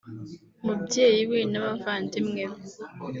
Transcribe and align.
umubyeyi 0.61 1.21
we 1.31 1.39
n’abavandimwe 1.51 2.43
be 2.51 2.61